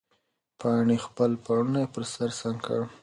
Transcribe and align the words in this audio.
پاڼې 0.59 0.97
خپل 1.05 1.31
پړونی 1.45 1.85
پر 1.93 2.03
سر 2.13 2.29
سم 2.39 2.55
کړ. 2.65 2.79